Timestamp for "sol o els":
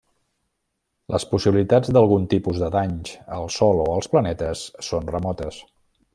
3.59-4.11